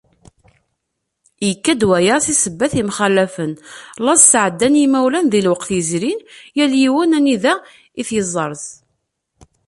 [1.47, 3.51] Yekka-d waya si sebbat imxalafen,
[4.03, 6.19] llaẓ sεeddan yimawlan di lewqat yezrin
[6.57, 7.53] yal yiwen anida
[7.99, 8.65] i t-iẓrez.